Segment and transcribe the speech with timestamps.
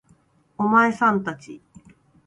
[0.57, 1.61] お前さん達